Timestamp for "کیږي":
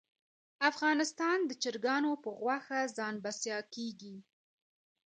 3.73-4.15